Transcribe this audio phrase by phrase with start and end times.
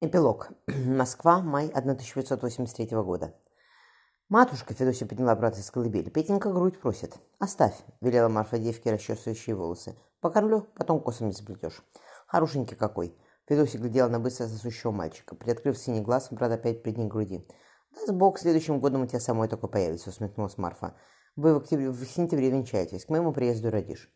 [0.00, 0.50] Эпилог.
[0.68, 3.34] Москва, май 1983 года.
[4.28, 6.08] «Матушка!»— Федосия подняла брата из колыбели.
[6.08, 7.16] «Петенька грудь просит».
[7.40, 9.96] «Оставь!»— велела Марфа девке, расчесывающей волосы.
[10.20, 11.82] «Покормлю, потом косы мне заплетешь».
[12.28, 13.12] «Хорошенький какой!»
[13.48, 15.34] Федосия глядела на быстро сосущего мальчика.
[15.34, 17.44] Приоткрыв синий глаз, брат опять приник к груди.
[17.92, 20.94] «Даст Бог, следующим годом у тебя самой такой появится»,— усмехнулась Марфа.
[21.34, 24.08] «Вы в, октябре, в сентябре венчаетесь, к моему приезду родишь».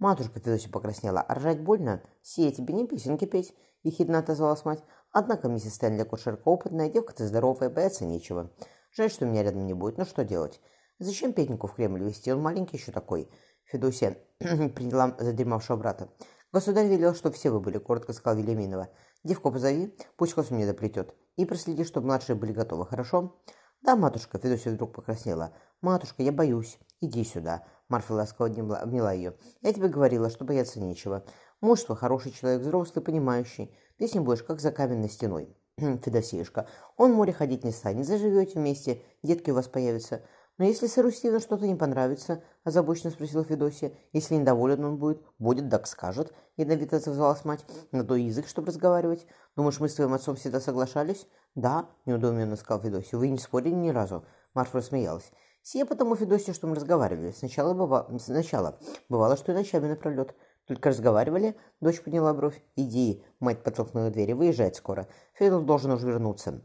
[0.00, 2.02] «Матушка»,— Федосия покраснела,— «а рожать больно?
[2.22, 4.82] Сия тебе не песенки петь»,— ехидно отозвалась мать.
[5.18, 8.52] «Однако миссис Стэнли кушерка опытная, девка-то здоровая, бояться нечего.
[8.92, 10.60] Жаль, что меня рядом не будет, ну что делать?
[11.00, 12.32] Зачем Петнику в Кремль вести?
[12.32, 13.28] Он маленький еще такой».
[13.64, 16.08] Федосия приняла задремавшего брата.
[16.52, 18.90] «Государь велел, чтобы все вы были»,— коротко сказал Велиминова.
[19.24, 21.12] «Девку позови, пусть косу мне доплетет.
[21.34, 23.40] И проследи, чтобы младшие были готовы, хорошо?»
[23.82, 25.52] «Да, матушка»,— Федосия вдруг покраснела.
[25.80, 26.78] «Матушка, я боюсь.
[27.00, 27.64] Иди сюда».
[27.88, 29.34] Марфа ласково обняла ее.
[29.62, 31.24] «Я тебе говорила, что бояться нечего.
[31.60, 33.74] Муж твой хороший человек, взрослый, понимающий.
[33.98, 35.56] Ты с ним будешь как за каменной стеной.
[35.76, 38.06] Федосеюшка, он море ходить не станет.
[38.06, 40.22] Заживете вместе, детки у вас появятся.
[40.58, 45.86] Но если Стивену что-то не понравится, озабоченно спросила Федосия, если недоволен он будет, будет, так
[45.86, 49.26] скажет, ядовито отозвалась мать, на то язык, чтобы разговаривать.
[49.54, 51.28] Думаешь, мы с твоим отцом всегда соглашались?
[51.54, 53.16] Да, неудуменно сказал Федосия.
[53.16, 54.24] Вы не спорили ни разу.
[54.54, 55.30] Марфа рассмеялась.
[55.62, 57.30] Сие потому, Федосия, что мы разговаривали.
[57.30, 58.08] Сначала, быва...
[58.18, 60.34] Сначала бывало, что и ночами напролет.
[60.68, 62.62] Только разговаривали, дочь подняла бровь.
[62.76, 65.08] Иди, мать подтолкнула двери, выезжать скоро.
[65.32, 66.62] Федор должен уже вернуться.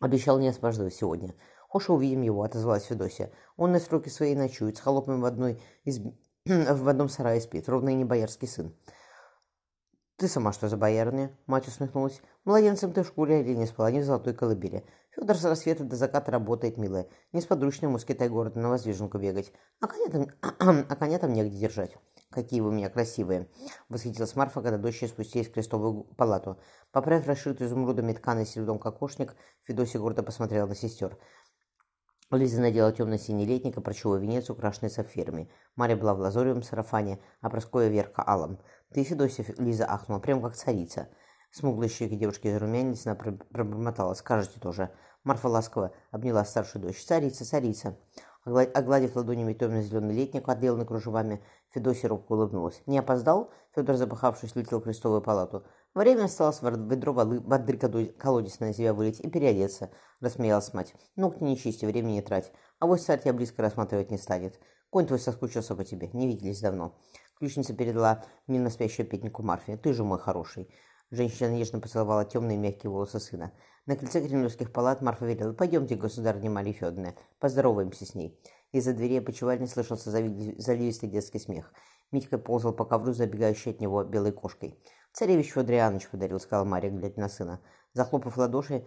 [0.00, 1.36] Обещал не опаздывать сегодня.
[1.68, 3.30] Хоша увидим его, отозвалась Федосия.
[3.56, 6.00] Он на сроки своей ночует, с холопами в одной из...
[6.44, 8.74] в одном сарае спит, ровно и не боярский сын.
[10.16, 12.20] «Ты сама что за боярня?»— мать усмехнулась.
[12.44, 14.84] «Младенцем ты в школе или не спала, не в золотой колыбели.
[15.12, 17.06] Федор с рассвета до заката работает, милая.
[17.32, 19.52] Несподручно ему с Китай-города на воздвиженку бегать.
[19.80, 20.26] А коня, там,
[20.88, 21.96] а коня там негде держать».
[22.30, 23.48] «Какие вы у меня красивые!»—
[23.88, 26.60] восхитилась Марфа, когда дочери спустились в крестовую палату.
[26.92, 31.18] Поправив расшитый изумрудами тканый середом кокошник, Федосия гордо посмотрела на сестер.
[32.30, 35.50] Лиза надела темно-синий летник и парчевой венец, украшенный сапфирами.
[35.74, 38.60] Марья была в лазоревом сарафане, а Проскоя Верка алом.
[38.94, 41.08] «Ты, Федосия!»— Лиза ахнула, прям как царица.
[41.50, 44.14] Смуглые щеки девушки зарумянились, она пробормотала.
[44.14, 44.90] «Скажете тоже».
[45.24, 47.04] Марфа ласково обняла старшую дочь.
[47.04, 47.98] «Царица, царица!»
[48.44, 52.82] Огладив ладонями темно-зеленый летник, отделанный кружевами, Федосия робко улыбнулась.
[52.86, 55.64] «Не опоздал?» Федор, запахавшись, летел в крестовую палату.
[55.94, 57.40] «Время осталось ведро воды
[58.18, 60.94] колодец на себя вылить и переодеться»,— рассмеялась мать.
[61.14, 62.52] «Ногти не чисти, времени не трать.
[62.80, 64.58] А вот царь тебя близко рассматривать не станет.
[64.90, 66.98] Конь твой соскучился по тебе, не виделись давно».
[67.38, 69.76] Ключница передала мимо спящую петнику Марфе.
[69.76, 70.68] «Ты же мой хороший».
[71.12, 73.52] Женщина нежно поцеловала темные мягкие волосы сына.
[73.86, 78.40] На крыльце кремлевских палат Марфа велела «Пойдемте, государыня Марья Федоровна, поздороваемся с ней».
[78.72, 81.72] Из-за двери опочивальни слышался заливистый детский смех.
[82.12, 84.78] Митька ползал по ковру, забегающей от него белой кошкой.
[85.12, 87.60] «Царевич Федорианович подарил»,— сказала Марья, глядя на сына.
[87.94, 88.86] Захлопав ладоши,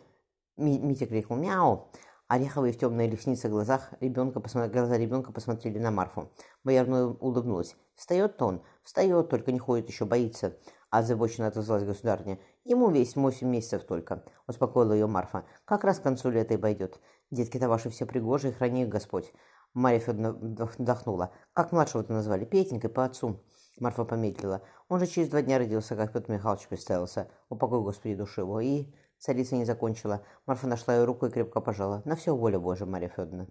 [0.55, 1.89] Митя крикнул «Мяу!».
[2.27, 6.31] Ореховые в темной реснице глазах ребенка глаза ребенка посмотрели на Марфу.
[6.63, 7.75] Боярная улыбнулась.
[7.95, 10.57] «Встает-то он, встает, только не ходит еще, боится
[10.93, 12.37] озабоченно отозвалась государня.
[12.63, 15.43] «Ему весь восемь месяцев только»,— успокоила ее Марфа.
[15.65, 16.99] «Как раз к концу лета и пойдет.
[17.31, 19.33] Детки-то ваши все пригожие, храни их Господь».
[19.73, 21.31] Марья Федоровна вздохнула.
[21.53, 22.45] «Как младшего-то назвали?
[22.45, 23.43] Петенькой по отцу».
[23.79, 24.61] Марфа помедлила.
[24.87, 27.29] «Он же через два дня родился, как Петр Михайлович представился.
[27.49, 28.59] Упокой, Господи, души его».
[28.59, 30.23] И царица не закончила.
[30.45, 32.03] Марфа нашла ее руку и крепко пожала.
[32.05, 33.47] «На все воля Божия, Марья Федоровна».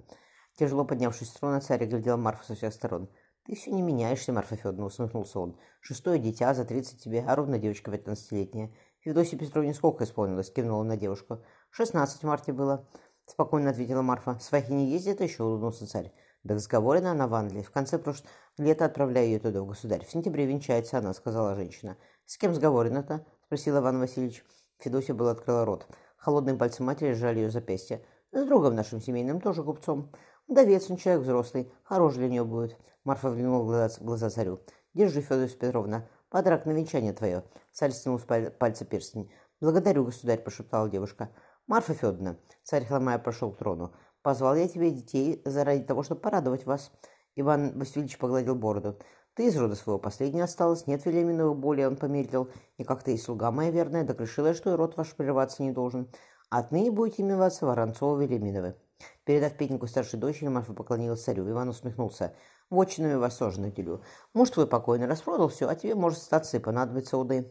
[0.57, 3.09] Тяжело поднявшись с трона, царь глядел Марфу со всех сторон.
[3.45, 5.59] «Ты все не меняешься, Марфа Федоровна»,— усмехнулся он.
[5.81, 8.73] «Шестое дитя, за тридцать тебе, а ровно девочка пятнадцатилетняя».
[9.01, 11.43] Федосия Петровне сколько исполнилось?»— кивнула на девушку.
[11.71, 12.87] «Шестнадцать в марте было»,—
[13.27, 14.39] спокойно ответила Марфа.
[14.41, 16.13] «Свахи не ездит еще?»— улыбнулся царь.
[16.43, 17.63] «Да разговорена она в Англии.
[17.63, 20.05] В конце прошлого лета отправляю ее туда, в государь.
[20.05, 21.97] В сентябре венчается она»,— сказала женщина.
[22.27, 24.45] «С кем сговорена-то?»— спросил Иван Васильевич.
[24.79, 25.87] Федосия была открыла рот.
[26.17, 28.05] Холодные пальцы матери сжали ее запястье.
[28.33, 30.11] «С другом нашим семейным, тоже купцом.
[30.49, 31.73] Удовец, он человек взрослый.
[31.85, 32.77] Хорош для нее будет».
[33.05, 34.61] Марфа взглянула в глаза, в глаза царю.
[34.95, 37.45] «Держи, Федосия Петровна, подарок на венчание твое».
[37.73, 39.33] Царь стянул с пальца перстень.
[39.61, 41.31] «Благодарю, государь»,– прошептала девушка.
[41.73, 46.67] «Марфа Федоровна»,– царь хломая прошел к трону,– «позвал я тебе детей заради того, чтобы порадовать
[46.67, 46.93] вас».
[47.35, 48.99] Иван Васильевич погладил бороду.
[49.33, 52.51] «Ты из рода своего последнего осталась, нет Велиминого боли»,– он помедлил.
[52.77, 56.13] «И как ты и слуга моя верная, докрешила, что и род ваш прерываться не должен.
[56.51, 58.75] Отныне будете именоваться Воронцова-Велиминовы».
[59.25, 61.49] Передав петнику старшей дочери, Марфа поклонилась царю.
[61.49, 62.35] Иван усмехнулся.
[62.69, 64.03] «Вотчинами вас тоже наделю.
[64.35, 67.51] Муж твой покойно распродал все, а тебе, может, статься и понадобится уды».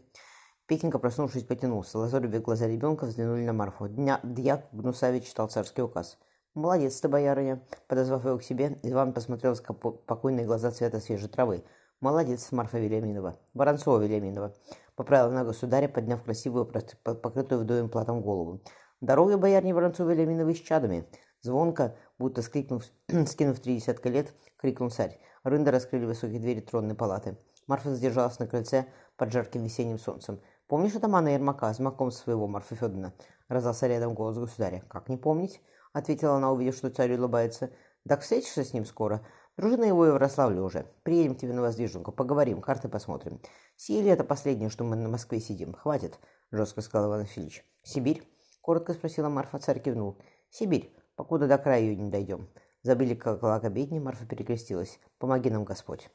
[0.72, 1.98] Петенька, проснувшись, потянулся.
[1.98, 3.90] Лазоревые глаза ребенка взглянули на Марфу.
[3.90, 6.18] Дня, дьяк Гнусавич читал царский указ.
[6.54, 11.66] «Молодец ты, боярыня!» Подозвав его к себе, Иван посмотрел в покойные глаза цвета свежей травы.
[12.00, 13.36] «Молодец, Марфа Вильяминова.
[13.54, 14.56] Воронцова Вильяминова».
[14.96, 18.62] поправила на государя, подняв красивую, покрытую вдовым платом голову.
[19.02, 21.06] «Дороги, боярни Воронцовы Ляминовы с чадами!»
[21.42, 22.86] Звонко, будто скрикнув,
[23.28, 25.20] скинув три десятка лет, крикнул царь.
[25.44, 27.38] Рында раскрыли высокие двери тронной палаты.
[27.68, 28.86] Марфа задержалась на крыльце
[29.18, 30.40] под жарким весенним солнцем.
[30.72, 33.14] «Помнишь атамана Ермака, знакомца своего, Марфа Федоровна?»—
[33.50, 34.82] раздался рядом голос государя.
[34.88, 35.60] «Как не помнить?»—
[35.94, 37.72] ответила она, увидев, что царь улыбается.
[38.08, 39.20] «Так встретишься с ним скоро.
[39.58, 40.86] Дружина его и в Ярославле уже.
[41.04, 43.42] Приедем к тебе на воздвиженку, поговорим, карты посмотрим.
[43.76, 45.74] Сие это последнее, что мы на Москве сидим.
[45.74, 46.18] Хватит»,—
[46.52, 47.66] жестко сказал Иван Васильевич.
[47.84, 48.24] «Сибирь?»—
[48.62, 49.60] коротко спросила Марфа.
[49.60, 50.20] Царь кивнул.
[50.52, 52.48] «Сибирь, покуда до края ее не дойдем».
[52.82, 55.02] Забили колокола к обедне, Марфа перекрестилась.
[55.20, 56.10] «Помоги нам, Господь».